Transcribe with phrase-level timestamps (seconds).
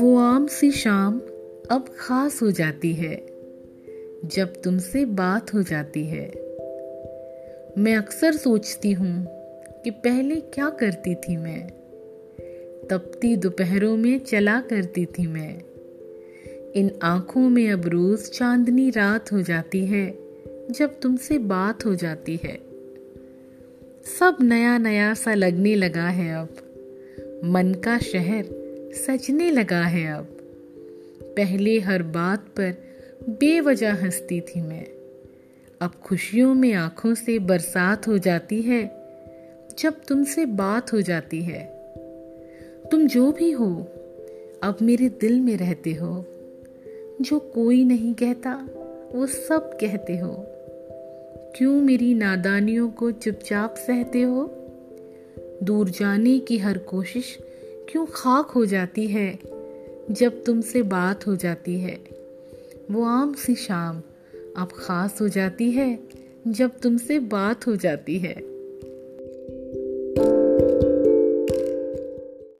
[0.00, 1.20] वो आम सी शाम
[1.70, 3.26] अब खास हो जाती है,
[4.24, 6.30] जब तुमसे बात हो जाती है।
[7.78, 9.26] मैं अक्सर सोचती हूँ
[9.84, 11.68] कि पहले क्या करती थी मैं।
[12.90, 15.60] तपती दोपहरों में चला करती थी मैं।
[16.72, 20.18] इन आँखों में अब रोज चांदनी रात हो जाती है,
[20.70, 22.73] जब तुमसे बात हो जाती है।
[24.06, 26.48] सब नया नया सा लगने लगा है अब।
[27.44, 28.44] मन का शहर
[28.94, 30.24] सजने लगा है अब।
[31.22, 32.74] पहले हर बात पर
[33.28, 34.86] बेवजह हंसती थी मैं।
[35.80, 38.84] अब खुशियों में आँखों से बरसात हो जाती है,
[39.78, 41.64] जब तुमसे बात हो जाती है।
[42.90, 43.88] तुम जो भी हो,
[44.62, 46.24] अब मेरे दिल में रहते हो।
[47.20, 48.68] जो कोई नहीं कहता,
[49.14, 50.53] वो सब कहते हो।
[51.56, 54.54] क्यों मेरी नादानियों को चुपचाप सहते हो?
[55.62, 57.38] दूर जाने की हर कोशिश
[57.88, 59.38] क्यों खाक हो जाती है
[60.10, 62.04] जब तुमसे बात हो जाती है?
[62.90, 64.02] वो आम सी शाम
[64.56, 65.98] अब खास हो जाती है
[66.48, 68.53] जब तुमसे बात हो जाती है।